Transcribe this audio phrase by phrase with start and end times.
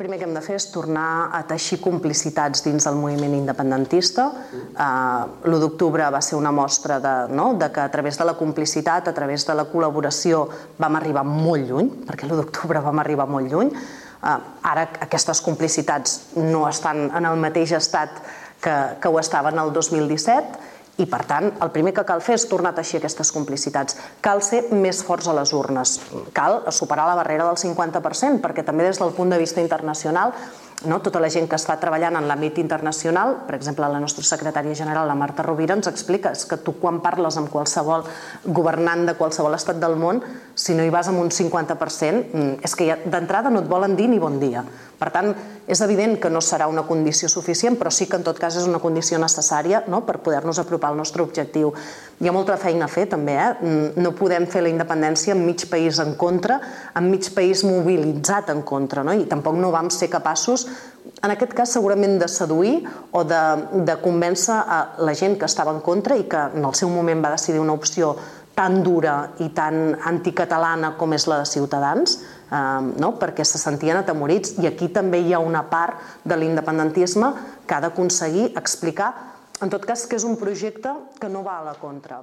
[0.00, 4.30] Primer que hem de fer és tornar a teixir complicitats dins del moviment independentista.
[4.30, 7.50] Uh, L'1 d'octubre va ser una mostra de, no?
[7.60, 10.46] de que a través de la complicitat, a través de la col·laboració,
[10.80, 13.74] vam arribar molt lluny, perquè l'1 d'octubre vam arribar molt lluny.
[14.24, 14.38] Uh,
[14.72, 18.22] ara aquestes complicitats no estan en el mateix estat
[18.64, 22.46] que, que ho estaven el 2017 i, per tant, el primer que cal fer és
[22.50, 23.96] tornar a teixir aquestes complicitats.
[24.20, 25.98] Cal ser més forts a les urnes.
[26.36, 30.36] Cal superar la barrera del 50%, perquè també des del punt de vista internacional
[30.84, 31.00] no?
[31.00, 35.08] tota la gent que està treballant en l'àmbit internacional, per exemple, la nostra secretària general,
[35.08, 38.06] la Marta Rovira, ens explica que tu quan parles amb qualsevol
[38.44, 40.22] governant de qualsevol estat del món,
[40.54, 44.08] si no hi vas amb un 50%, mm, és que d'entrada no et volen dir
[44.08, 44.64] ni bon dia.
[45.00, 45.30] Per tant,
[45.64, 48.66] és evident que no serà una condició suficient, però sí que en tot cas és
[48.68, 50.02] una condició necessària no?
[50.04, 51.72] per poder-nos apropar al nostre objectiu.
[52.20, 53.48] Hi ha molta feina a fer també, eh?
[53.64, 56.60] Mm, no podem fer la independència amb mig país en contra,
[56.92, 59.16] amb mig país mobilitzat en contra, no?
[59.16, 60.68] i tampoc no vam ser capaços
[61.22, 62.74] en aquest cas segurament de seduir
[63.12, 63.40] o de,
[63.88, 67.24] de convèncer a la gent que estava en contra i que en el seu moment
[67.24, 68.14] va decidir una opció
[68.60, 72.18] tan dura i tan anticatalana com és la de Ciutadans,
[72.52, 73.14] eh, no?
[73.20, 74.58] perquè se sentien atemorits.
[74.60, 77.32] I aquí també hi ha una part de l'independentisme
[77.64, 79.14] que ha d'aconseguir explicar,
[79.64, 82.20] en tot cas, que és un projecte que no va a la contra.